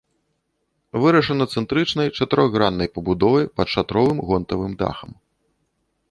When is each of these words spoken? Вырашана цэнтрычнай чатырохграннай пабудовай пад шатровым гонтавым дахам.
Вырашана 1.01 1.45
цэнтрычнай 1.57 2.07
чатырохграннай 2.19 2.89
пабудовай 2.95 3.45
пад 3.59 3.67
шатровым 3.73 4.17
гонтавым 4.31 4.73
дахам. 4.81 5.11